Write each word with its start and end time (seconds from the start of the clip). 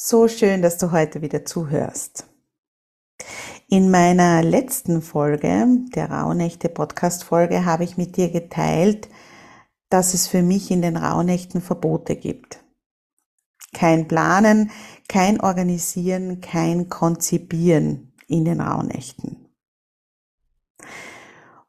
So 0.00 0.28
schön, 0.28 0.62
dass 0.62 0.78
du 0.78 0.92
heute 0.92 1.22
wieder 1.22 1.44
zuhörst. 1.44 2.24
In 3.66 3.90
meiner 3.90 4.44
letzten 4.44 5.02
Folge, 5.02 5.66
der 5.92 6.08
Rauhnächte 6.08 6.68
Podcast 6.68 7.24
Folge, 7.24 7.64
habe 7.64 7.82
ich 7.82 7.96
mit 7.96 8.16
dir 8.16 8.30
geteilt, 8.30 9.08
dass 9.88 10.14
es 10.14 10.28
für 10.28 10.40
mich 10.40 10.70
in 10.70 10.82
den 10.82 10.96
Rauhnächten 10.96 11.60
Verbote 11.60 12.14
gibt. 12.14 12.62
Kein 13.74 14.06
Planen, 14.06 14.70
kein 15.08 15.40
Organisieren, 15.40 16.40
kein 16.40 16.88
Konzipieren 16.88 18.12
in 18.28 18.44
den 18.44 18.60
Rauhnächten. 18.60 19.48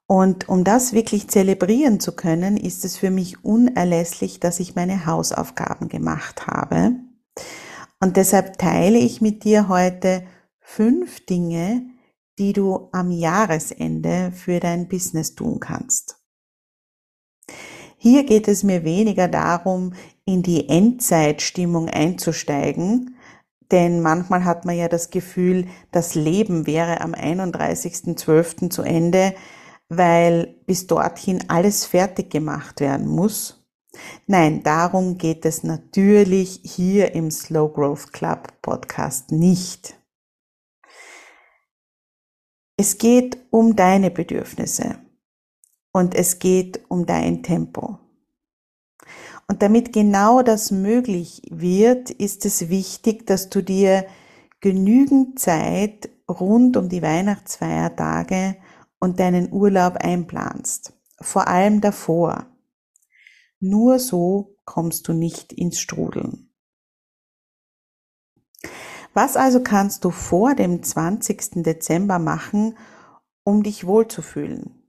Und 0.05 0.47
um 0.47 0.63
das 0.63 0.93
wirklich 0.93 1.29
zelebrieren 1.29 1.99
zu 1.99 2.15
können, 2.15 2.57
ist 2.57 2.85
es 2.85 2.95
für 2.95 3.09
mich 3.09 3.43
unerlässlich, 3.43 4.39
dass 4.39 4.59
ich 4.59 4.75
meine 4.75 5.07
Hausaufgaben 5.07 5.89
gemacht 5.89 6.45
habe 6.45 6.91
und 8.01 8.17
deshalb 8.17 8.57
teile 8.57 8.97
ich 8.97 9.21
mit 9.21 9.43
dir 9.43 9.67
heute 9.67 10.23
fünf 10.59 11.25
Dinge, 11.25 11.85
die 12.37 12.53
du 12.53 12.89
am 12.91 13.11
Jahresende 13.11 14.31
für 14.31 14.59
dein 14.59 14.87
Business 14.87 15.35
tun 15.35 15.59
kannst. 15.59 16.17
Hier 17.97 18.23
geht 18.23 18.47
es 18.47 18.63
mir 18.63 18.85
weniger 18.85 19.27
darum, 19.27 19.93
in 20.23 20.41
die 20.41 20.69
Endzeitstimmung 20.69 21.89
einzusteigen, 21.89 23.15
denn 23.71 24.01
manchmal 24.01 24.45
hat 24.45 24.63
man 24.63 24.77
ja 24.77 24.87
das 24.87 25.09
Gefühl, 25.09 25.67
das 25.91 26.15
Leben 26.15 26.65
wäre 26.65 27.01
am 27.01 27.13
31.12. 27.13 28.69
zu 28.69 28.83
Ende, 28.83 29.35
weil 29.89 30.55
bis 30.65 30.87
dorthin 30.87 31.43
alles 31.49 31.85
fertig 31.85 32.29
gemacht 32.29 32.79
werden 32.79 33.07
muss 33.07 33.58
Nein, 34.27 34.63
darum 34.63 35.17
geht 35.17 35.45
es 35.45 35.63
natürlich 35.63 36.61
hier 36.63 37.13
im 37.13 37.31
Slow 37.31 37.71
Growth 37.73 38.13
Club 38.13 38.53
Podcast 38.61 39.31
nicht. 39.31 39.95
Es 42.77 42.97
geht 42.97 43.37
um 43.49 43.75
deine 43.75 44.09
Bedürfnisse 44.09 44.99
und 45.91 46.15
es 46.15 46.39
geht 46.39 46.79
um 46.87 47.05
dein 47.05 47.43
Tempo. 47.43 47.99
Und 49.47 49.63
damit 49.63 49.91
genau 49.93 50.43
das 50.43 50.71
möglich 50.71 51.41
wird, 51.49 52.11
ist 52.11 52.45
es 52.45 52.69
wichtig, 52.69 53.25
dass 53.25 53.49
du 53.49 53.63
dir 53.63 54.05
genügend 54.61 55.39
Zeit 55.39 56.09
rund 56.29 56.77
um 56.77 56.87
die 56.87 57.01
Weihnachtsfeiertage 57.01 58.57
und 58.99 59.19
deinen 59.19 59.51
Urlaub 59.51 59.97
einplanst. 59.97 60.93
Vor 61.19 61.47
allem 61.47 61.81
davor. 61.81 62.45
Nur 63.59 63.99
so 63.99 64.55
kommst 64.65 65.07
du 65.07 65.13
nicht 65.13 65.51
ins 65.51 65.79
Strudeln. 65.79 66.49
Was 69.13 69.35
also 69.35 69.61
kannst 69.61 70.05
du 70.05 70.11
vor 70.11 70.55
dem 70.55 70.83
20. 70.83 71.63
Dezember 71.63 72.19
machen, 72.19 72.77
um 73.43 73.63
dich 73.63 73.85
wohlzufühlen 73.85 74.83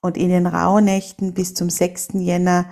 und 0.00 0.16
in 0.16 0.28
den 0.28 0.46
Rauhnächten 0.46 1.34
bis 1.34 1.54
zum 1.54 1.70
6. 1.70 2.08
Jänner 2.14 2.66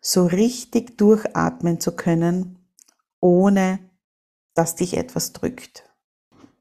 so 0.00 0.26
richtig 0.26 0.98
durchatmen 0.98 1.80
zu 1.80 1.94
können, 1.96 2.58
ohne 3.20 3.78
dass 4.54 4.74
dich 4.74 4.96
etwas 4.96 5.32
drückt? 5.32 5.84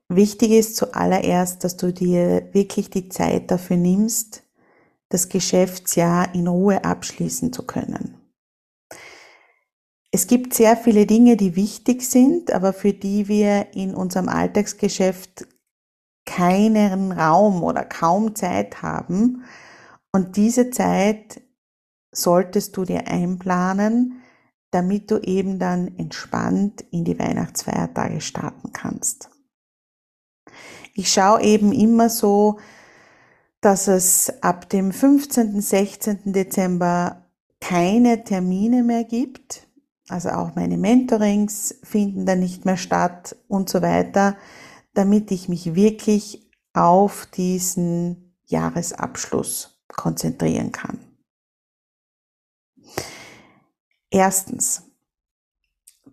Wichtig 0.07 0.51
ist 0.51 0.77
zuallererst, 0.77 1.63
dass 1.63 1.75
du 1.75 1.91
dir 1.91 2.53
wirklich 2.53 2.89
die 2.89 3.09
Zeit 3.09 3.51
dafür 3.51 3.75
nimmst, 3.75 4.43
das 5.09 5.29
Geschäftsjahr 5.29 6.33
in 6.33 6.47
Ruhe 6.47 6.83
abschließen 6.83 7.53
zu 7.53 7.65
können. 7.65 8.17
Es 10.11 10.27
gibt 10.27 10.53
sehr 10.53 10.77
viele 10.77 11.05
Dinge, 11.05 11.37
die 11.37 11.55
wichtig 11.55 12.01
sind, 12.01 12.51
aber 12.51 12.73
für 12.73 12.93
die 12.93 13.27
wir 13.27 13.73
in 13.73 13.93
unserem 13.93 14.29
Alltagsgeschäft 14.29 15.47
keinen 16.25 17.11
Raum 17.11 17.63
oder 17.63 17.83
kaum 17.83 18.35
Zeit 18.35 18.81
haben. 18.81 19.43
Und 20.11 20.37
diese 20.37 20.71
Zeit 20.71 21.41
solltest 22.11 22.75
du 22.77 22.83
dir 22.83 23.07
einplanen, 23.07 24.21
damit 24.71 25.11
du 25.11 25.19
eben 25.19 25.59
dann 25.59 25.97
entspannt 25.97 26.81
in 26.91 27.05
die 27.05 27.19
Weihnachtsfeiertage 27.19 28.21
starten 28.21 28.73
kannst. 28.73 29.29
Ich 30.93 31.11
schaue 31.11 31.41
eben 31.41 31.71
immer 31.71 32.09
so, 32.09 32.59
dass 33.67 33.89
es 33.89 34.31
ab 34.41 34.69
dem 34.69 34.93
15., 34.93 35.59
16. 35.59 36.31
Dezember 36.31 37.27
keine 37.59 38.23
Termine 38.23 38.81
mehr 38.81 39.03
gibt. 39.03 39.67
Also 40.07 40.29
auch 40.29 40.55
meine 40.55 40.77
Mentorings 40.77 41.77
finden 41.83 42.25
dann 42.25 42.39
nicht 42.39 42.63
mehr 42.63 42.77
statt 42.77 43.35
und 43.49 43.69
so 43.69 43.81
weiter, 43.81 44.37
damit 44.93 45.31
ich 45.31 45.49
mich 45.49 45.75
wirklich 45.75 46.49
auf 46.71 47.25
diesen 47.25 48.39
Jahresabschluss 48.45 49.83
konzentrieren 49.89 50.71
kann. 50.71 50.99
Erstens, 54.09 54.83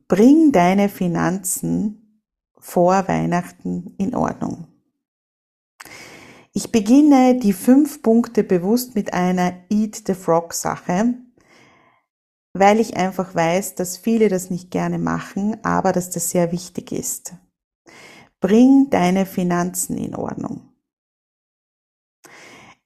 bring 0.09 0.51
deine 0.51 0.89
Finanzen 0.89 2.21
vor 2.59 3.07
Weihnachten 3.07 3.95
in 3.97 4.17
Ordnung. 4.17 4.74
Ich 6.57 6.71
beginne 6.71 7.37
die 7.37 7.53
fünf 7.53 8.01
Punkte 8.01 8.45
bewusst 8.45 8.95
mit 8.95 9.13
einer 9.13 9.55
Eat 9.71 10.05
the 10.07 10.15
Frog 10.15 10.55
Sache, 10.55 11.15
weil 12.53 12.79
ich 12.79 12.97
einfach 12.97 13.35
weiß, 13.35 13.75
dass 13.75 13.97
viele 13.97 14.29
das 14.29 14.51
nicht 14.51 14.71
gerne 14.71 15.01
machen, 15.01 15.57
aber 15.65 15.91
dass 15.91 16.11
das 16.11 16.31
sehr 16.31 16.53
wichtig 16.53 16.93
ist. 16.93 17.35
Bring 18.39 18.89
deine 18.89 19.27
Finanzen 19.27 19.99
in 19.99 20.15
Ordnung. 20.15 20.69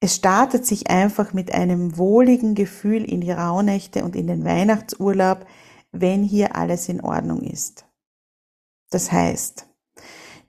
Es 0.01 0.17
startet 0.17 0.65
sich 0.65 0.89
einfach 0.89 1.35
mit 1.35 1.53
einem 1.53 1.99
wohligen 1.99 2.55
Gefühl 2.55 3.05
in 3.05 3.21
die 3.21 3.33
Rauhnächte 3.33 4.03
und 4.03 4.17
in 4.17 4.29
den 4.29 4.47
Weihnachtsurlaub, 4.47 5.45
wenn 5.93 6.23
hier 6.23 6.57
alles 6.57 6.89
in 6.89 7.03
Ordnung 7.03 7.43
ist. 7.43 7.85
Das 8.89 9.13
heißt, 9.13 9.67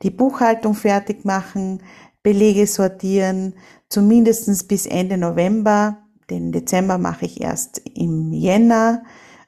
die 0.04 0.12
Buchhaltung 0.12 0.76
fertig 0.76 1.26
machen, 1.26 1.84
Belege 2.24 2.68
sortieren, 2.68 3.56
zumindest 3.90 4.68
bis 4.68 4.86
Ende 4.86 5.18
November. 5.18 5.98
Den 6.30 6.52
Dezember 6.52 6.98
mache 6.98 7.26
ich 7.26 7.42
erst 7.42 7.82
im 7.94 8.34
Jänner, 8.34 9.04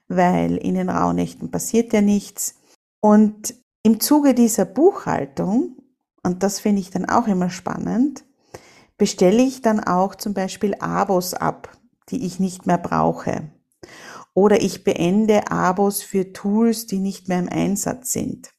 weil 0.07 0.57
in 0.57 0.75
den 0.75 0.89
Rauhnächten 0.89 1.51
passiert 1.51 1.93
ja 1.93 2.01
nichts. 2.01 2.55
Und 3.01 3.55
im 3.83 3.99
Zuge 3.99 4.33
dieser 4.33 4.65
Buchhaltung, 4.65 5.77
und 6.23 6.43
das 6.43 6.59
finde 6.59 6.81
ich 6.81 6.91
dann 6.91 7.09
auch 7.09 7.27
immer 7.27 7.49
spannend, 7.49 8.23
bestelle 8.97 9.41
ich 9.41 9.61
dann 9.61 9.79
auch 9.79 10.15
zum 10.15 10.33
Beispiel 10.33 10.75
Abos 10.75 11.33
ab, 11.33 11.77
die 12.09 12.25
ich 12.25 12.39
nicht 12.39 12.67
mehr 12.67 12.77
brauche. 12.77 13.49
Oder 14.33 14.61
ich 14.61 14.83
beende 14.83 15.51
Abos 15.51 16.03
für 16.03 16.33
Tools, 16.33 16.85
die 16.85 16.99
nicht 16.99 17.27
mehr 17.27 17.39
im 17.39 17.49
Einsatz 17.49 18.11
sind. 18.13 18.51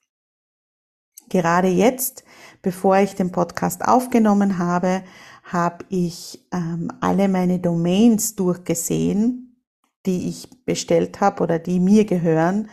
Gerade 1.33 1.69
jetzt, 1.69 2.25
bevor 2.61 2.99
ich 2.99 3.15
den 3.15 3.33
Podcast 3.33 3.89
aufgenommen 3.89 4.59
habe, 4.59 5.03
habe 5.45 5.83
ich 5.89 6.47
ähm, 6.53 6.93
alle 7.01 7.27
meine 7.27 7.59
Domains 7.59 8.37
durchgesehen, 8.37 9.57
die 10.05 10.29
ich 10.29 10.51
bestellt 10.67 11.23
habe 11.23 11.43
oder 11.43 11.59
die 11.59 11.81
mir 11.81 12.05
gehören 12.05 12.69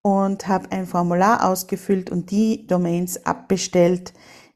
und 0.00 0.48
habe 0.48 0.72
ein 0.72 0.86
Formular 0.86 1.46
ausgefüllt 1.46 2.08
und 2.08 2.30
die 2.30 2.66
Domains 2.66 3.26
abbestellt, 3.26 4.14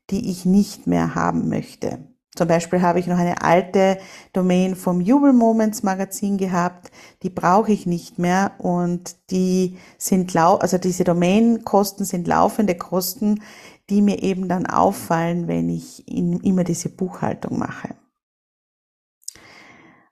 die 0.09 0.31
ich 0.31 0.47
nicht 0.47 0.87
mehr 0.87 1.15
haben 1.15 1.51
möchte. 1.51 1.99
Zum 2.37 2.49
Beispiel 2.49 2.83
habe 2.83 2.99
ich 2.99 3.07
noch 3.07 3.19
eine 3.19 3.43
alte 3.43 3.99
Domain 4.33 4.75
vom 4.75 5.01
Jubel 5.01 5.33
Moments 5.33 5.85
Magazin 5.85 6.37
gehabt, 6.37 6.91
die 7.23 7.31
brauche 7.31 7.71
ich 7.71 7.87
nicht 7.87 8.19
mehr 8.19 8.53
und 8.59 9.17
die 9.31 9.79
sind 9.99 10.35
lau 10.35 10.57
also 10.57 10.79
diese 10.79 11.05
Domainkosten 11.05 12.05
sind 12.05 12.27
laufende 12.27 12.75
Kosten, 12.75 13.41
die 13.89 14.03
mir 14.03 14.23
eben 14.23 14.49
dann 14.49 14.67
auffallen, 14.67 15.47
wenn 15.47 15.69
ich 15.69 16.09
immer 16.09 16.65
diese 16.65 16.89
Buchhaltung 16.89 17.59
mache. 17.59 17.95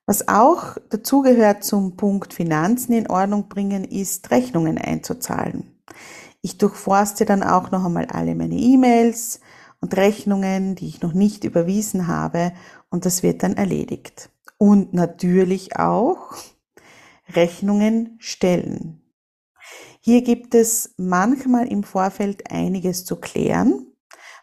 Was 0.07 0.29
auch 0.29 0.77
dazugehört 0.91 1.65
zum 1.65 1.97
Punkt 1.97 2.35
Finanzen 2.35 2.93
in 2.93 3.11
Ordnung 3.11 3.49
bringen, 3.49 3.83
ist 3.83 4.31
Rechnungen 4.31 4.79
einzuzahlen. 4.79 5.81
Ich 6.41 6.59
durchforste 6.59 7.25
dann 7.25 7.43
auch 7.43 7.71
noch 7.71 7.85
einmal 7.85 8.07
alle 8.07 8.35
meine 8.35 8.57
E-Mails 8.57 9.41
und 9.82 9.96
Rechnungen, 9.96 10.76
die 10.76 10.88
ich 10.88 11.02
noch 11.02 11.12
nicht 11.12 11.44
überwiesen 11.44 12.06
habe 12.06 12.52
und 12.88 13.05
das 13.05 13.23
wird 13.23 13.43
dann 13.43 13.55
erledigt. 13.55 14.31
Und 14.56 14.94
natürlich 14.94 15.76
auch 15.76 16.34
Rechnungen 17.34 18.17
stellen. 18.20 19.02
Hier 20.00 20.23
gibt 20.23 20.55
es 20.55 20.94
manchmal 20.96 21.67
im 21.67 21.82
Vorfeld 21.82 22.50
einiges 22.50 23.05
zu 23.05 23.17
klären. 23.17 23.87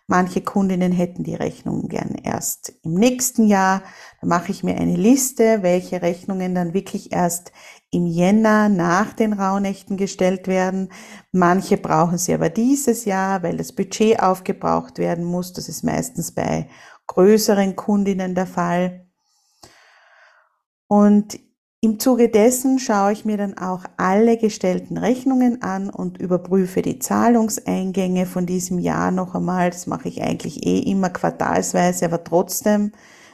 Manche 0.07 0.41
Kundinnen 0.41 0.91
hätten 0.91 1.24
die 1.24 1.36
Rechnungen 1.36 1.88
gern 1.88 2.15
erst 2.15 2.74
im 2.83 2.95
nächsten 2.95 3.47
Jahr. 3.47 3.83
Da 4.21 4.27
mache 4.27 4.51
ich 4.51 4.63
mir 4.63 4.75
eine 4.75 4.95
Liste, 4.95 5.62
welche 5.62 6.01
Rechnungen 6.01 6.56
dann 6.56 6.74
wirklich 6.74 7.12
erst 7.12 7.51
im 7.91 8.06
Jänner 8.06 8.69
nach 8.69 9.13
den 9.13 9.33
Rauhnächten 9.33 9.97
gestellt 9.97 10.47
werden. 10.47 10.89
Manche 11.31 11.77
brauchen 11.77 12.18
sie 12.18 12.33
aber 12.33 12.50
dieses 12.50 13.06
Jahr, 13.06 13.41
weil 13.41 13.57
das 13.57 13.74
Budget 13.74 14.21
aufgebraucht 14.21 15.00
werden 15.00 15.24
muss. 15.24 15.53
Das 15.53 15.69
ist 15.69 15.83
meistens 15.83 16.31
bei 16.31 16.69
größeren 17.07 17.75
Kundinnen 17.75 18.36
der 18.36 18.45
Fall. 18.45 19.07
Und 20.88 21.39
im 21.81 21.97
Zuge 21.97 22.30
dessen 22.30 22.77
schaue 22.77 23.13
ich 23.13 23.24
mir 23.25 23.38
dann 23.38 23.57
auch 23.57 23.86
alle 23.95 24.38
gestellten 24.38 24.97
Rechnungen 24.97 25.62
an 25.62 25.89
und 25.89 26.19
überprüfe 26.19 26.81
die 26.81 27.00
Zahlungseingänge 27.00 28.25
von 28.25 28.45
diesem 28.45 28.80
Jahr 28.80 29.12
noch 29.12 29.33
einmal. 29.33 29.69
Das 29.69 29.88
mache 29.88 30.09
ich 30.09 30.21
eigentlich 30.21 30.65
eh 30.65 30.80
immer 30.80 31.09
quartalsweise, 31.09 32.06
aber 32.06 32.24
trotzdem 32.24 32.91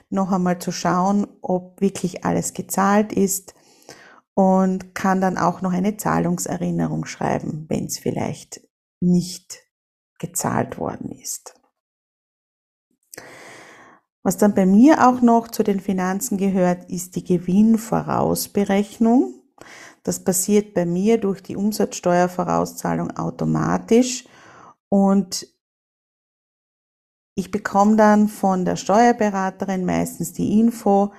noch 0.10 0.32
einmal 0.32 0.60
zu 0.60 0.72
schauen, 0.72 1.26
ob 1.42 1.82
wirklich 1.82 2.24
alles 2.24 2.54
gezahlt 2.54 3.12
ist 3.12 3.55
und 4.36 4.94
kann 4.94 5.20
dann 5.22 5.38
auch 5.38 5.62
noch 5.62 5.74
eine 5.74 5.98
Zahlungserinnerung 5.98 7.06
schreiben, 7.06 7.66
wenn 7.70 7.86
es 7.86 7.98
vielleicht 7.98 8.62
nicht 9.02 9.64
gezahlt 10.20 10.78
worden 10.78 11.12
ist. 11.12 11.60
Was 14.24 14.38
dann 14.38 14.54
bei 14.54 14.66
mir 14.66 15.08
auch 15.08 15.22
noch 15.22 15.48
zu 15.48 15.64
den 15.64 15.80
Finanzen 15.80 16.38
gehört, 16.38 16.90
ist 16.90 17.16
die 17.16 17.24
Gewinnvorausberechnung. 17.24 19.36
Das 20.04 20.22
passiert 20.24 20.74
bei 20.74 20.86
mir 20.86 21.18
durch 21.20 21.42
die 21.42 21.56
Umsatzsteuervorauszahlung 21.56 23.12
automatisch 23.12 24.28
und 24.90 25.48
ich 27.36 27.52
bekomme 27.52 27.96
dann 27.98 28.28
von 28.28 28.66
der 28.66 28.78
Steuerberaterin 28.78 29.86
meistens 29.86 30.34
die 30.34 30.60
Info, 30.60 31.14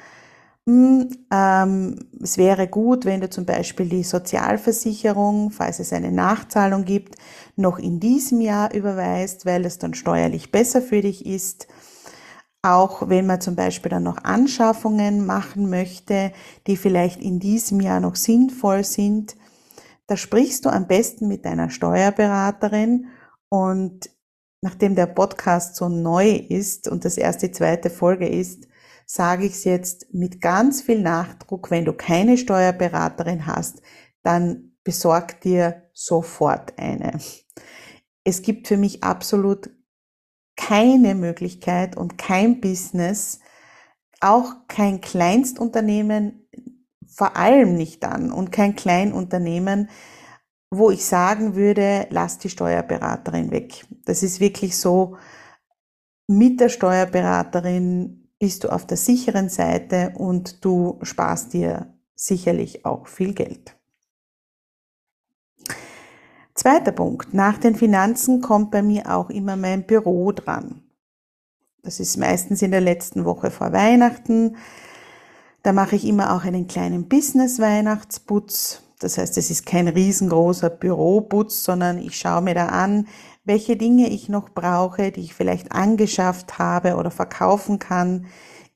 ähm, 0.69 2.09
es 2.21 2.39
wäre 2.39 2.67
gut, 2.67 3.05
wenn 3.05 3.21
du 3.21 3.31
zum 3.31 3.45
Beispiel 3.45 3.89
die 3.89 4.03
Sozialversicherung, 4.03 5.51
falls 5.51 5.79
es 5.79 5.93
eine 5.93 6.11
Nachzahlung 6.11 6.85
gibt, 6.85 7.17
noch 7.55 7.79
in 7.79 8.01
diesem 8.01 8.41
Jahr 8.41 8.75
überweist, 8.75 9.47
weil 9.47 9.65
es 9.65 9.79
dann 9.79 9.95
steuerlich 9.95 10.51
besser 10.51 10.83
für 10.83 11.03
dich 11.03 11.25
ist. 11.25 11.69
Auch 12.63 13.09
wenn 13.09 13.27
man 13.27 13.41
zum 13.41 13.55
Beispiel 13.55 13.91
dann 13.91 14.03
noch 14.03 14.25
Anschaffungen 14.25 15.25
machen 15.25 15.71
möchte, 15.71 16.33
die 16.67 16.77
vielleicht 16.77 17.23
in 17.23 17.39
diesem 17.39 17.81
Jahr 17.81 18.01
noch 18.01 18.17
sinnvoll 18.17 18.83
sind, 18.83 19.37
da 20.09 20.17
sprichst 20.17 20.65
du 20.65 20.71
am 20.71 20.89
besten 20.89 21.29
mit 21.29 21.45
deiner 21.45 21.71
Steuerberaterin 21.71 23.07
und 23.49 24.11
nachdem 24.63 24.97
der 24.97 25.07
Podcast 25.07 25.77
so 25.77 25.89
neu 25.89 26.31
ist 26.31 26.89
und 26.89 27.05
das 27.05 27.19
erst 27.19 27.43
die 27.43 27.53
zweite 27.53 27.91
Folge 27.91 28.29
ist, 28.29 28.67
sage 29.07 29.47
ich 29.47 29.53
es 29.53 29.65
jetzt 29.65 30.13
mit 30.13 30.41
ganz 30.41 30.83
viel 30.83 31.01
Nachdruck, 31.01 31.71
wenn 31.71 31.85
du 31.85 31.93
keine 31.93 32.37
Steuerberaterin 32.37 33.47
hast, 33.47 33.81
dann 34.23 34.77
besorg 34.83 35.41
dir 35.41 35.89
sofort 35.95 36.75
eine. 36.77 37.19
Es 38.25 38.43
gibt 38.43 38.67
für 38.67 38.77
mich 38.77 39.05
absolut 39.05 39.71
keine 40.57 41.15
Möglichkeit 41.15 41.97
und 41.97 42.19
kein 42.19 42.61
Business, 42.61 43.39
auch 44.21 44.67
kein 44.67 45.01
Kleinstunternehmen, 45.01 46.49
vor 47.07 47.37
allem 47.37 47.77
nicht 47.77 48.03
dann 48.03 48.33
und 48.33 48.51
kein 48.51 48.75
Kleinunternehmen, 48.75 49.89
wo 50.71 50.91
ich 50.91 51.05
sagen 51.05 51.55
würde, 51.55 52.09
lass 52.11 52.39
die 52.39 52.51
Steuerberaterin 52.51 53.53
weg. 53.53 53.87
Das 54.05 54.23
ist 54.25 54.41
wirklich 54.41 54.77
so, 54.77 55.17
mit 56.27 56.59
der 56.59 56.69
Steuerberaterin 56.69 58.26
bist 58.39 58.65
du 58.65 58.69
auf 58.69 58.87
der 58.87 58.97
sicheren 58.97 59.49
Seite 59.49 60.13
und 60.17 60.65
du 60.65 60.99
sparst 61.03 61.53
dir 61.53 61.95
sicherlich 62.15 62.85
auch 62.85 63.07
viel 63.07 63.35
Geld. 63.35 63.77
Zweiter 66.55 66.93
Punkt. 66.93 67.35
Nach 67.35 67.59
den 67.59 67.75
Finanzen 67.75 68.41
kommt 68.41 68.71
bei 68.71 68.83
mir 68.83 69.15
auch 69.15 69.29
immer 69.29 69.57
mein 69.57 69.87
Büro 69.87 70.33
dran. 70.33 70.83
Das 71.83 72.01
ist 72.01 72.17
meistens 72.17 72.63
in 72.63 72.71
der 72.71 72.81
letzten 72.81 73.25
Woche 73.25 73.51
vor 73.51 73.73
Weihnachten. 73.73 74.57
Da 75.63 75.73
mache 75.73 75.97
ich 75.97 76.07
immer 76.07 76.35
auch 76.35 76.45
einen 76.45 76.67
kleinen 76.67 77.09
Business-Weihnachtsputz. 77.09 78.83
Das 78.99 79.19
heißt, 79.19 79.37
es 79.37 79.51
ist 79.51 79.67
kein 79.67 79.87
riesengroßer 79.87 80.71
Büroputz, 80.71 81.63
sondern 81.63 81.99
ich 81.99 82.17
schaue 82.17 82.41
mir 82.41 82.55
da 82.55 82.67
an, 82.69 83.07
welche 83.47 83.77
Dinge 83.77 84.09
ich 84.09 84.29
noch 84.29 84.51
brauche, 84.51 85.13
die 85.13 85.21
ich 85.21 85.35
vielleicht 85.35 85.73
angeschafft 85.73 86.59
habe 86.59 86.97
oder 86.97 87.11
verkaufen 87.11 87.79
kann. 87.79 88.27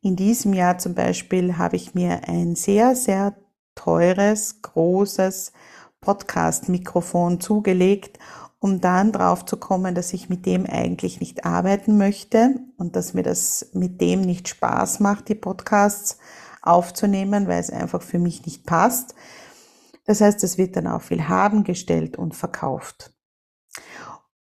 In 0.00 0.16
diesem 0.16 0.54
Jahr 0.54 0.78
zum 0.78 0.94
Beispiel 0.94 1.58
habe 1.58 1.76
ich 1.76 1.94
mir 1.94 2.28
ein 2.28 2.54
sehr, 2.54 2.94
sehr 2.94 3.34
teures, 3.74 4.62
großes 4.62 5.52
Podcast-Mikrofon 6.00 7.40
zugelegt, 7.40 8.18
um 8.60 8.80
dann 8.80 9.12
drauf 9.12 9.44
zu 9.44 9.56
kommen, 9.56 9.94
dass 9.94 10.12
ich 10.12 10.28
mit 10.28 10.46
dem 10.46 10.66
eigentlich 10.66 11.20
nicht 11.20 11.44
arbeiten 11.44 11.98
möchte 11.98 12.60
und 12.78 12.94
dass 12.94 13.12
mir 13.12 13.22
das 13.22 13.70
mit 13.72 14.00
dem 14.00 14.20
nicht 14.20 14.48
Spaß 14.48 15.00
macht, 15.00 15.28
die 15.28 15.34
Podcasts 15.34 16.18
aufzunehmen, 16.62 17.48
weil 17.48 17.60
es 17.60 17.70
einfach 17.70 18.02
für 18.02 18.18
mich 18.18 18.46
nicht 18.46 18.66
passt. 18.66 19.14
Das 20.06 20.20
heißt, 20.20 20.44
es 20.44 20.58
wird 20.58 20.76
dann 20.76 20.86
auf 20.86 21.04
viel 21.04 21.28
haben 21.28 21.64
gestellt 21.64 22.16
und 22.16 22.34
verkauft. 22.34 23.12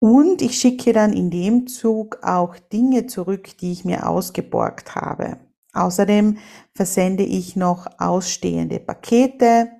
Und 0.00 0.42
ich 0.42 0.58
schicke 0.58 0.92
dann 0.92 1.12
in 1.12 1.30
dem 1.30 1.66
Zug 1.66 2.18
auch 2.22 2.56
Dinge 2.58 3.06
zurück, 3.06 3.56
die 3.58 3.72
ich 3.72 3.84
mir 3.84 4.08
ausgeborgt 4.08 4.94
habe. 4.94 5.38
Außerdem 5.72 6.38
versende 6.74 7.24
ich 7.24 7.56
noch 7.56 7.86
ausstehende 7.98 8.78
Pakete, 8.80 9.70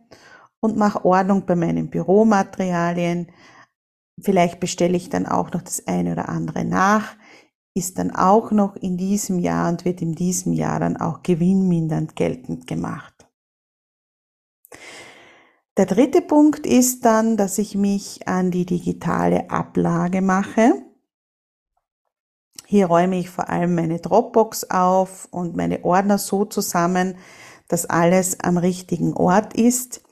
und 0.64 0.78
mache 0.78 1.04
Ordnung 1.04 1.44
bei 1.44 1.56
meinen 1.56 1.90
Büromaterialien. 1.90 3.30
Vielleicht 4.18 4.60
bestelle 4.60 4.96
ich 4.96 5.10
dann 5.10 5.26
auch 5.26 5.52
noch 5.52 5.60
das 5.60 5.86
eine 5.86 6.12
oder 6.12 6.30
andere 6.30 6.64
nach. 6.64 7.16
Ist 7.76 7.98
dann 7.98 8.10
auch 8.10 8.50
noch 8.50 8.74
in 8.74 8.96
diesem 8.96 9.38
Jahr 9.38 9.68
und 9.68 9.84
wird 9.84 10.00
in 10.00 10.14
diesem 10.14 10.54
Jahr 10.54 10.80
dann 10.80 10.96
auch 10.96 11.22
gewinnmindernd 11.22 12.16
geltend 12.16 12.66
gemacht. 12.66 13.13
Der 15.76 15.86
dritte 15.86 16.20
Punkt 16.20 16.66
ist 16.66 17.04
dann, 17.04 17.36
dass 17.36 17.58
ich 17.58 17.74
mich 17.74 18.28
an 18.28 18.52
die 18.52 18.64
digitale 18.64 19.50
Ablage 19.50 20.22
mache. 20.22 20.72
Hier 22.66 22.86
räume 22.86 23.18
ich 23.18 23.28
vor 23.28 23.48
allem 23.48 23.74
meine 23.74 23.98
Dropbox 23.98 24.70
auf 24.70 25.26
und 25.32 25.56
meine 25.56 25.84
Ordner 25.84 26.18
so 26.18 26.44
zusammen, 26.44 27.16
dass 27.66 27.86
alles 27.86 28.38
am 28.38 28.56
richtigen 28.56 29.14
Ort 29.14 29.54
ist. 29.54 30.02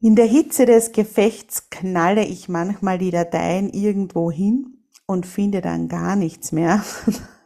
In 0.00 0.16
der 0.16 0.26
Hitze 0.26 0.64
des 0.64 0.92
Gefechts 0.92 1.68
knalle 1.68 2.24
ich 2.24 2.48
manchmal 2.48 2.96
die 2.96 3.10
Dateien 3.10 3.68
irgendwo 3.68 4.30
hin 4.30 4.78
und 5.06 5.26
finde 5.26 5.60
dann 5.60 5.88
gar 5.88 6.16
nichts 6.16 6.52
mehr. 6.52 6.82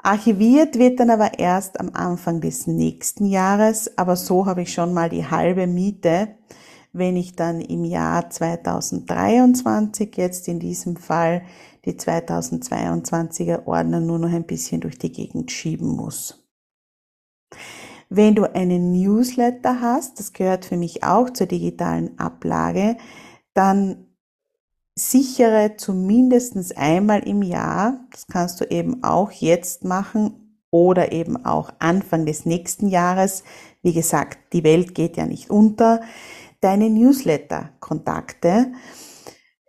Archiviert 0.00 0.78
wird 0.78 1.00
dann 1.00 1.10
aber 1.10 1.38
erst 1.38 1.80
am 1.80 1.90
Anfang 1.92 2.40
des 2.40 2.66
nächsten 2.66 3.26
Jahres, 3.26 3.98
aber 3.98 4.14
so 4.14 4.46
habe 4.46 4.62
ich 4.62 4.72
schon 4.72 4.94
mal 4.94 5.08
die 5.08 5.26
halbe 5.26 5.66
Miete, 5.66 6.36
wenn 6.92 7.16
ich 7.16 7.34
dann 7.34 7.60
im 7.60 7.84
Jahr 7.84 8.30
2023 8.30 10.16
jetzt 10.16 10.48
in 10.48 10.60
diesem 10.60 10.96
Fall 10.96 11.42
die 11.84 11.94
2022er 11.94 13.66
Ordner 13.66 14.00
nur 14.00 14.18
noch 14.18 14.32
ein 14.32 14.46
bisschen 14.46 14.80
durch 14.80 14.98
die 14.98 15.12
Gegend 15.12 15.50
schieben 15.50 15.88
muss. 15.88 16.44
Wenn 18.08 18.34
du 18.34 18.44
einen 18.54 18.92
Newsletter 18.92 19.80
hast, 19.80 20.18
das 20.18 20.32
gehört 20.32 20.64
für 20.64 20.76
mich 20.76 21.02
auch 21.02 21.30
zur 21.30 21.46
digitalen 21.46 22.18
Ablage, 22.18 22.96
dann 23.52 24.07
sichere 24.98 25.76
zumindest 25.76 26.76
einmal 26.76 27.20
im 27.20 27.42
Jahr, 27.42 28.00
das 28.10 28.26
kannst 28.26 28.60
du 28.60 28.64
eben 28.64 29.02
auch 29.04 29.30
jetzt 29.30 29.84
machen 29.84 30.60
oder 30.70 31.12
eben 31.12 31.44
auch 31.44 31.70
Anfang 31.78 32.26
des 32.26 32.44
nächsten 32.44 32.88
Jahres. 32.88 33.44
Wie 33.82 33.94
gesagt, 33.94 34.52
die 34.52 34.64
Welt 34.64 34.94
geht 34.94 35.16
ja 35.16 35.26
nicht 35.26 35.50
unter. 35.50 36.02
Deine 36.60 36.90
Newsletter-Kontakte. 36.90 38.72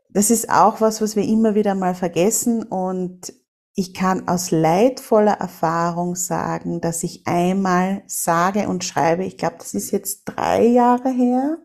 Das 0.09 0.31
ist 0.31 0.49
auch 0.49 0.81
was, 0.81 1.01
was 1.01 1.15
wir 1.15 1.23
immer 1.23 1.53
wieder 1.53 1.75
mal 1.75 1.93
vergessen 1.93 2.63
und 2.63 3.31
ich 3.75 3.93
kann 3.93 4.27
aus 4.27 4.51
leidvoller 4.51 5.35
Erfahrung 5.35 6.15
sagen, 6.15 6.81
dass 6.81 7.03
ich 7.03 7.25
einmal 7.27 8.03
sage 8.07 8.67
und 8.67 8.83
schreibe, 8.83 9.23
ich 9.23 9.37
glaube, 9.37 9.55
das 9.59 9.73
ist 9.73 9.91
jetzt 9.91 10.25
drei 10.25 10.65
Jahre 10.65 11.09
her, 11.09 11.59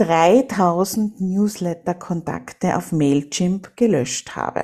3000 0.00 1.20
Newsletter-Kontakte 1.20 2.78
auf 2.78 2.90
Mailchimp 2.90 3.76
gelöscht 3.76 4.34
habe. 4.34 4.62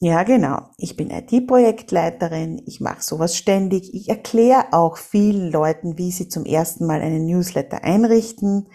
Ja, 0.00 0.24
genau. 0.24 0.70
Ich 0.78 0.96
bin 0.96 1.10
IT-Projektleiterin. 1.10 2.60
Ich 2.66 2.80
mache 2.80 3.00
sowas 3.00 3.36
ständig. 3.36 3.94
Ich 3.94 4.08
erkläre 4.08 4.72
auch 4.72 4.96
vielen 4.96 5.52
Leuten, 5.52 5.96
wie 5.96 6.10
sie 6.10 6.28
zum 6.28 6.44
ersten 6.44 6.86
Mal 6.86 7.02
einen 7.02 7.24
Newsletter 7.24 7.84
einrichten. 7.84 8.68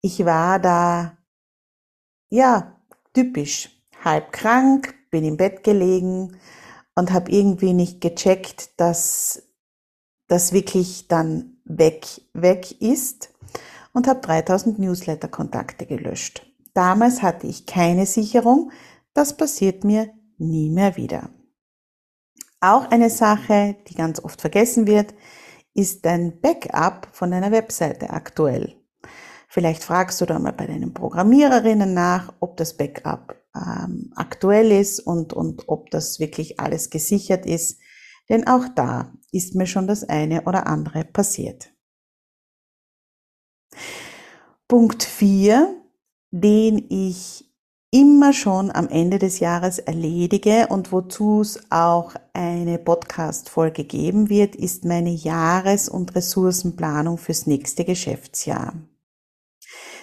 Ich 0.00 0.24
war 0.24 0.58
da, 0.58 1.18
ja, 2.30 2.80
typisch, 3.12 3.68
halb 4.02 4.32
krank, 4.32 4.94
bin 5.10 5.24
im 5.24 5.36
Bett 5.36 5.62
gelegen 5.62 6.38
und 6.94 7.12
habe 7.12 7.30
irgendwie 7.30 7.74
nicht 7.74 8.00
gecheckt, 8.00 8.80
dass 8.80 9.42
das 10.26 10.54
wirklich 10.54 11.06
dann 11.06 11.58
weg, 11.66 12.06
weg 12.32 12.80
ist 12.80 13.34
und 13.92 14.06
habe 14.06 14.20
3000 14.20 14.78
Newsletter-Kontakte 14.78 15.86
gelöscht. 15.86 16.46
Damals 16.74 17.22
hatte 17.22 17.46
ich 17.46 17.66
keine 17.66 18.06
Sicherung. 18.06 18.70
Das 19.14 19.36
passiert 19.36 19.84
mir 19.84 20.10
nie 20.38 20.70
mehr 20.70 20.96
wieder. 20.96 21.30
Auch 22.60 22.90
eine 22.90 23.10
Sache, 23.10 23.76
die 23.88 23.94
ganz 23.94 24.22
oft 24.22 24.40
vergessen 24.40 24.86
wird, 24.86 25.14
ist 25.74 26.04
dein 26.04 26.40
Backup 26.40 27.08
von 27.12 27.30
deiner 27.30 27.52
Webseite 27.52 28.10
aktuell. 28.10 28.74
Vielleicht 29.48 29.82
fragst 29.82 30.20
du 30.20 30.26
da 30.26 30.38
mal 30.38 30.52
bei 30.52 30.66
deinen 30.66 30.92
Programmiererinnen 30.92 31.94
nach, 31.94 32.34
ob 32.40 32.56
das 32.56 32.76
Backup 32.76 33.36
ähm, 33.54 34.12
aktuell 34.14 34.72
ist 34.72 35.00
und, 35.00 35.32
und 35.32 35.68
ob 35.68 35.90
das 35.90 36.20
wirklich 36.20 36.60
alles 36.60 36.90
gesichert 36.90 37.46
ist. 37.46 37.80
Denn 38.28 38.46
auch 38.46 38.66
da 38.74 39.14
ist 39.32 39.54
mir 39.54 39.66
schon 39.66 39.86
das 39.86 40.04
eine 40.04 40.44
oder 40.44 40.66
andere 40.66 41.04
passiert. 41.04 41.70
Punkt 44.68 45.02
4, 45.02 45.82
den 46.30 46.84
ich 46.90 47.50
immer 47.90 48.34
schon 48.34 48.70
am 48.70 48.86
Ende 48.88 49.18
des 49.18 49.40
Jahres 49.40 49.78
erledige 49.78 50.66
und 50.68 50.92
wozu 50.92 51.40
es 51.40 51.58
auch 51.70 52.12
eine 52.34 52.78
Podcast-Folge 52.78 53.84
geben 53.84 54.28
wird, 54.28 54.54
ist 54.54 54.84
meine 54.84 55.08
Jahres- 55.08 55.88
und 55.88 56.14
Ressourcenplanung 56.14 57.16
fürs 57.16 57.46
nächste 57.46 57.86
Geschäftsjahr. 57.86 58.74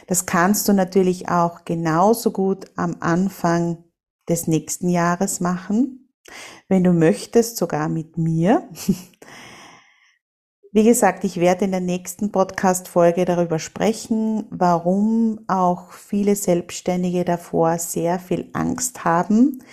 Das 0.07 0.25
kannst 0.25 0.67
du 0.67 0.73
natürlich 0.73 1.29
auch 1.29 1.63
genauso 1.63 2.31
gut 2.31 2.65
am 2.75 2.97
Anfang 3.01 3.83
des 4.27 4.47
nächsten 4.47 4.89
Jahres 4.89 5.41
machen. 5.41 6.11
Wenn 6.67 6.83
du 6.83 6.91
möchtest, 6.91 7.57
sogar 7.57 7.87
mit 7.87 8.17
mir. 8.17 8.67
Wie 10.75 10.83
gesagt, 10.83 11.23
ich 11.23 11.39
werde 11.39 11.63
in 11.63 11.71
der 11.71 11.79
nächsten 11.79 12.33
Podcast-Folge 12.33 13.23
darüber 13.23 13.59
sprechen, 13.59 14.43
warum 14.49 15.39
auch 15.47 15.93
viele 15.93 16.35
Selbstständige 16.35 17.23
davor 17.23 17.79
sehr 17.79 18.19
viel 18.19 18.49
Angst 18.51 19.05
haben, 19.05 19.63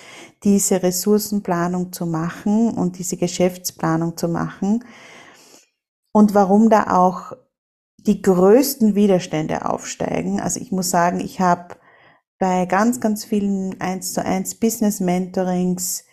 diese 0.45 0.85
Ressourcenplanung 0.85 1.93
zu 1.93 2.07
machen 2.07 2.71
und 2.75 3.01
diese 3.01 3.17
Geschäftsplanung 3.17 4.17
zu 4.17 4.29
machen 4.29 4.85
und 6.13 6.35
warum 6.35 6.71
da 6.71 6.97
auch 6.97 7.33
die 7.99 8.23
größten 8.23 8.95
Widerstände 8.95 9.69
aufsteigen. 9.69 10.41
Also 10.41 10.61
ich 10.61 10.71
muss 10.71 10.91
sagen, 10.91 11.19
ich 11.19 11.41
habe 11.41 11.75
bei 12.39 12.65
ganz, 12.67 13.01
ganz 13.01 13.25
vielen 13.25 13.81
1 13.81 14.13
zu 14.13 14.25
1 14.25 14.61
Business 14.61 15.01
Mentorings 15.01 16.05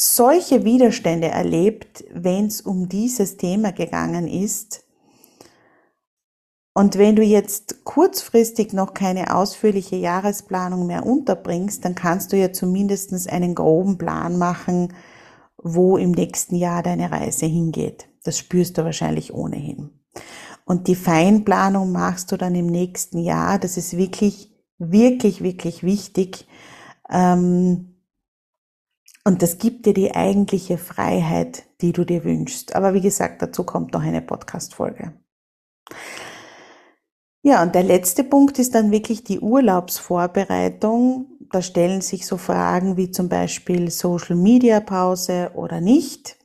solche 0.00 0.64
Widerstände 0.64 1.28
erlebt, 1.28 2.04
wenn 2.12 2.46
es 2.46 2.62
um 2.62 2.88
dieses 2.88 3.36
Thema 3.36 3.72
gegangen 3.72 4.26
ist. 4.26 4.84
Und 6.72 6.96
wenn 6.96 7.16
du 7.16 7.22
jetzt 7.22 7.84
kurzfristig 7.84 8.72
noch 8.72 8.94
keine 8.94 9.36
ausführliche 9.36 9.96
Jahresplanung 9.96 10.86
mehr 10.86 11.04
unterbringst, 11.04 11.84
dann 11.84 11.94
kannst 11.94 12.32
du 12.32 12.38
ja 12.38 12.52
zumindest 12.52 13.28
einen 13.28 13.54
groben 13.54 13.98
Plan 13.98 14.38
machen, 14.38 14.94
wo 15.58 15.98
im 15.98 16.12
nächsten 16.12 16.54
Jahr 16.54 16.82
deine 16.82 17.10
Reise 17.10 17.44
hingeht. 17.44 18.08
Das 18.24 18.38
spürst 18.38 18.78
du 18.78 18.84
wahrscheinlich 18.84 19.34
ohnehin. 19.34 19.90
Und 20.64 20.88
die 20.88 20.94
Feinplanung 20.94 21.92
machst 21.92 22.32
du 22.32 22.38
dann 22.38 22.54
im 22.54 22.66
nächsten 22.66 23.18
Jahr. 23.18 23.58
Das 23.58 23.76
ist 23.76 23.96
wirklich, 23.96 24.50
wirklich, 24.78 25.42
wirklich 25.42 25.82
wichtig. 25.82 26.46
Ähm, 27.10 27.89
und 29.24 29.42
das 29.42 29.58
gibt 29.58 29.86
dir 29.86 29.94
die 29.94 30.14
eigentliche 30.14 30.78
Freiheit, 30.78 31.64
die 31.80 31.92
du 31.92 32.04
dir 32.04 32.24
wünschst. 32.24 32.74
Aber 32.74 32.94
wie 32.94 33.00
gesagt, 33.00 33.42
dazu 33.42 33.64
kommt 33.64 33.92
noch 33.92 34.02
eine 34.02 34.22
Podcast-Folge. 34.22 35.12
Ja, 37.42 37.62
und 37.62 37.74
der 37.74 37.82
letzte 37.82 38.22
Punkt 38.22 38.58
ist 38.58 38.74
dann 38.74 38.90
wirklich 38.90 39.24
die 39.24 39.40
Urlaubsvorbereitung. 39.40 41.38
Da 41.50 41.62
stellen 41.62 42.00
sich 42.02 42.26
so 42.26 42.36
Fragen 42.36 42.96
wie 42.96 43.10
zum 43.10 43.28
Beispiel 43.28 43.90
Social 43.90 44.36
Media 44.36 44.80
Pause 44.80 45.52
oder 45.54 45.80
nicht. 45.80 46.36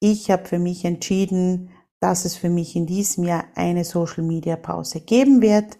Ich 0.00 0.30
habe 0.30 0.44
für 0.44 0.58
mich 0.58 0.84
entschieden, 0.84 1.70
dass 1.98 2.26
es 2.26 2.36
für 2.36 2.50
mich 2.50 2.76
in 2.76 2.84
diesem 2.86 3.24
Jahr 3.24 3.44
eine 3.54 3.84
Social 3.84 4.22
Media 4.22 4.56
Pause 4.56 5.00
geben 5.00 5.40
wird. 5.40 5.78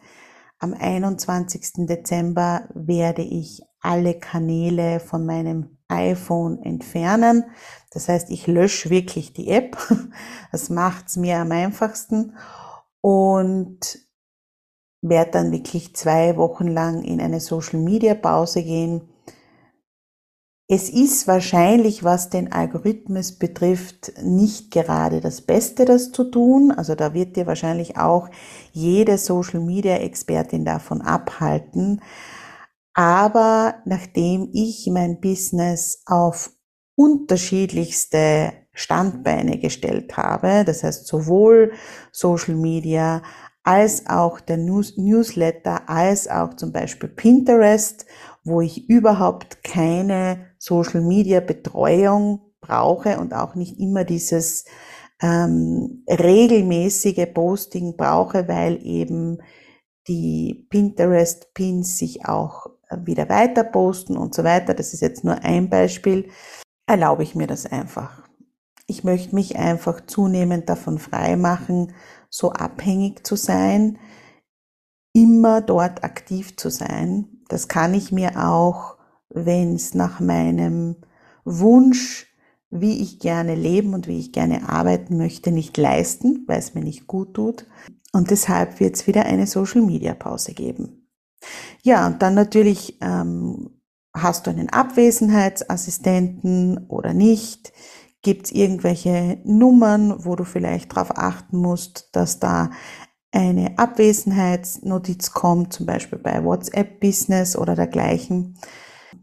Am 0.58 0.72
21. 0.72 1.86
Dezember 1.86 2.68
werde 2.74 3.22
ich 3.22 3.60
alle 3.80 4.18
Kanäle 4.18 4.98
von 4.98 5.26
meinem 5.26 5.76
iPhone 5.94 6.62
entfernen. 6.62 7.44
Das 7.90 8.08
heißt, 8.08 8.30
ich 8.30 8.46
lösche 8.46 8.90
wirklich 8.90 9.32
die 9.32 9.48
App. 9.48 9.76
Das 10.52 10.70
macht 10.70 11.08
es 11.08 11.16
mir 11.16 11.38
am 11.38 11.50
einfachsten 11.50 12.36
und 13.00 13.98
werde 15.02 15.32
dann 15.32 15.52
wirklich 15.52 15.96
zwei 15.96 16.36
Wochen 16.36 16.68
lang 16.68 17.02
in 17.02 17.20
eine 17.20 17.40
Social 17.40 17.80
Media 17.80 18.14
Pause 18.14 18.62
gehen. 18.62 19.08
Es 20.66 20.88
ist 20.88 21.28
wahrscheinlich, 21.28 22.04
was 22.04 22.30
den 22.30 22.50
Algorithmus 22.50 23.32
betrifft, 23.32 24.12
nicht 24.22 24.70
gerade 24.70 25.20
das 25.20 25.42
Beste, 25.42 25.84
das 25.84 26.10
zu 26.10 26.24
tun. 26.24 26.70
Also 26.70 26.94
da 26.94 27.12
wird 27.12 27.36
dir 27.36 27.46
wahrscheinlich 27.46 27.98
auch 27.98 28.30
jede 28.72 29.18
Social 29.18 29.60
Media 29.60 29.96
Expertin 29.96 30.64
davon 30.64 31.02
abhalten. 31.02 32.00
Aber 32.94 33.82
nachdem 33.84 34.48
ich 34.52 34.88
mein 34.90 35.20
Business 35.20 36.02
auf 36.06 36.50
unterschiedlichste 36.96 38.52
Standbeine 38.72 39.58
gestellt 39.58 40.16
habe, 40.16 40.64
das 40.64 40.84
heißt 40.84 41.06
sowohl 41.06 41.72
Social 42.12 42.54
Media 42.54 43.22
als 43.64 44.06
auch 44.06 44.40
der 44.40 44.58
News 44.58 44.96
Newsletter, 44.96 45.88
als 45.88 46.28
auch 46.28 46.54
zum 46.54 46.72
Beispiel 46.72 47.08
Pinterest, 47.08 48.06
wo 48.44 48.60
ich 48.60 48.88
überhaupt 48.88 49.64
keine 49.64 50.50
Social 50.58 51.00
Media 51.00 51.40
Betreuung 51.40 52.52
brauche 52.60 53.18
und 53.18 53.34
auch 53.34 53.54
nicht 53.54 53.78
immer 53.80 54.04
dieses 54.04 54.66
ähm, 55.20 56.04
regelmäßige 56.08 57.26
Posting 57.32 57.96
brauche, 57.96 58.46
weil 58.46 58.84
eben 58.86 59.38
die 60.06 60.66
Pinterest-Pins 60.70 61.98
sich 61.98 62.26
auch 62.26 62.66
wieder 63.04 63.28
weiter 63.28 63.64
posten 63.64 64.16
und 64.16 64.34
so 64.34 64.44
weiter. 64.44 64.74
Das 64.74 64.92
ist 64.94 65.00
jetzt 65.00 65.24
nur 65.24 65.42
ein 65.42 65.70
Beispiel. 65.70 66.30
Erlaube 66.86 67.22
ich 67.22 67.34
mir 67.34 67.46
das 67.46 67.66
einfach. 67.66 68.22
Ich 68.86 69.04
möchte 69.04 69.34
mich 69.34 69.56
einfach 69.56 70.04
zunehmend 70.06 70.68
davon 70.68 70.98
frei 70.98 71.36
machen, 71.36 71.94
so 72.28 72.52
abhängig 72.52 73.26
zu 73.26 73.36
sein, 73.36 73.98
immer 75.14 75.60
dort 75.60 76.04
aktiv 76.04 76.56
zu 76.56 76.68
sein. 76.70 77.40
Das 77.48 77.68
kann 77.68 77.94
ich 77.94 78.12
mir 78.12 78.44
auch, 78.44 78.96
wenn 79.30 79.74
es 79.74 79.94
nach 79.94 80.20
meinem 80.20 80.96
Wunsch, 81.44 82.26
wie 82.70 83.00
ich 83.00 83.20
gerne 83.20 83.54
leben 83.54 83.94
und 83.94 84.08
wie 84.08 84.18
ich 84.18 84.32
gerne 84.32 84.68
arbeiten 84.68 85.16
möchte, 85.16 85.52
nicht 85.52 85.76
leisten, 85.76 86.44
weil 86.46 86.58
es 86.58 86.74
mir 86.74 86.82
nicht 86.82 87.06
gut 87.06 87.34
tut. 87.34 87.66
Und 88.12 88.30
deshalb 88.30 88.80
wird 88.80 88.96
es 88.96 89.06
wieder 89.06 89.24
eine 89.26 89.46
Social-Media-Pause 89.46 90.54
geben. 90.54 91.03
Ja, 91.82 92.06
und 92.06 92.22
dann 92.22 92.34
natürlich 92.34 92.98
ähm, 93.00 93.70
hast 94.14 94.46
du 94.46 94.50
einen 94.50 94.70
Abwesenheitsassistenten 94.70 96.86
oder 96.88 97.14
nicht? 97.14 97.72
Gibt 98.22 98.46
es 98.46 98.52
irgendwelche 98.52 99.40
Nummern, 99.44 100.24
wo 100.24 100.36
du 100.36 100.44
vielleicht 100.44 100.96
darauf 100.96 101.18
achten 101.18 101.58
musst, 101.58 102.08
dass 102.12 102.38
da 102.40 102.70
eine 103.32 103.78
Abwesenheitsnotiz 103.78 105.32
kommt, 105.32 105.72
zum 105.72 105.86
Beispiel 105.86 106.18
bei 106.18 106.44
WhatsApp 106.44 107.00
Business 107.00 107.56
oder 107.56 107.74
dergleichen. 107.74 108.56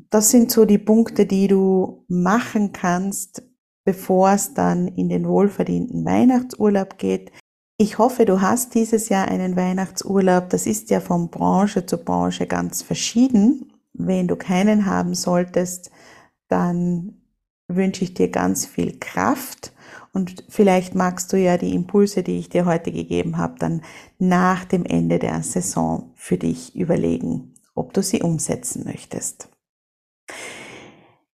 Das 0.09 0.29
sind 0.29 0.51
so 0.51 0.65
die 0.65 0.77
Punkte, 0.77 1.25
die 1.25 1.47
du 1.47 2.03
machen 2.09 2.73
kannst, 2.73 3.43
bevor 3.85 4.31
es 4.31 4.53
dann 4.53 4.89
in 4.89 5.07
den 5.07 5.25
wohlverdienten 5.27 6.05
Weihnachtsurlaub 6.05 6.97
geht. 6.97 7.31
Ich 7.81 7.97
hoffe, 7.97 8.25
du 8.25 8.41
hast 8.41 8.75
dieses 8.75 9.09
Jahr 9.09 9.27
einen 9.27 9.55
Weihnachtsurlaub. 9.55 10.51
Das 10.51 10.67
ist 10.67 10.91
ja 10.91 10.99
von 10.99 11.29
Branche 11.29 11.83
zu 11.83 11.97
Branche 11.97 12.45
ganz 12.45 12.83
verschieden. 12.83 13.73
Wenn 13.93 14.27
du 14.27 14.35
keinen 14.35 14.85
haben 14.85 15.15
solltest, 15.15 15.89
dann 16.47 17.23
wünsche 17.67 18.03
ich 18.03 18.13
dir 18.13 18.29
ganz 18.29 18.67
viel 18.67 18.99
Kraft 18.99 19.73
und 20.13 20.43
vielleicht 20.47 20.93
magst 20.93 21.33
du 21.33 21.37
ja 21.37 21.57
die 21.57 21.73
Impulse, 21.73 22.21
die 22.21 22.37
ich 22.37 22.49
dir 22.49 22.67
heute 22.67 22.91
gegeben 22.91 23.39
habe, 23.39 23.55
dann 23.57 23.81
nach 24.19 24.63
dem 24.63 24.85
Ende 24.85 25.17
der 25.17 25.41
Saison 25.41 26.11
für 26.13 26.37
dich 26.37 26.75
überlegen, 26.75 27.55
ob 27.73 27.93
du 27.93 28.03
sie 28.03 28.21
umsetzen 28.21 28.83
möchtest. 28.83 29.49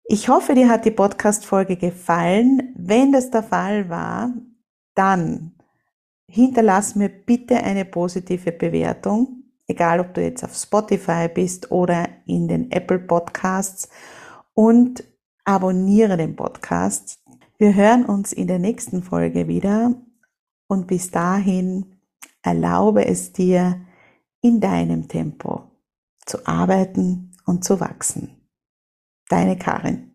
Ich 0.05 0.29
hoffe, 0.29 0.55
dir 0.55 0.69
hat 0.69 0.85
die 0.85 0.91
Podcast-Folge 0.91 1.75
gefallen. 1.75 2.73
Wenn 2.77 3.11
das 3.11 3.31
der 3.31 3.43
Fall 3.43 3.89
war, 3.89 4.31
dann 4.95 5.51
hinterlass 6.29 6.95
mir 6.95 7.09
bitte 7.09 7.57
eine 7.63 7.85
positive 7.85 8.51
Bewertung, 8.51 9.43
egal 9.67 9.99
ob 9.99 10.13
du 10.13 10.21
jetzt 10.21 10.43
auf 10.43 10.55
Spotify 10.55 11.27
bist 11.27 11.71
oder 11.71 12.07
in 12.25 12.47
den 12.47 12.71
Apple 12.71 12.99
Podcasts 12.99 13.89
und 14.53 15.03
abonniere 15.45 16.17
den 16.17 16.35
Podcast, 16.35 17.19
wir 17.57 17.73
hören 17.73 18.05
uns 18.05 18.33
in 18.33 18.47
der 18.47 18.59
nächsten 18.59 19.01
Folge 19.01 19.47
wieder 19.47 19.95
und 20.67 20.87
bis 20.87 21.09
dahin 21.09 21.97
erlaube 22.43 23.05
es 23.05 23.33
dir, 23.33 23.81
in 24.41 24.59
deinem 24.59 25.07
Tempo 25.07 25.63
zu 26.25 26.45
arbeiten 26.45 27.35
und 27.45 27.63
zu 27.63 27.79
wachsen. 27.79 28.37
Deine 29.29 29.57
Karin. 29.57 30.06